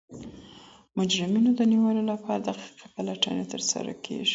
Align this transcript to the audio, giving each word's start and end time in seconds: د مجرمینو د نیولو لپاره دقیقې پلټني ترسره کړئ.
د 0.03 0.03
مجرمینو 0.97 1.49
د 1.55 1.61
نیولو 1.71 2.03
لپاره 2.11 2.43
دقیقې 2.47 2.87
پلټني 2.95 3.45
ترسره 3.53 3.91
کړئ. 4.03 4.21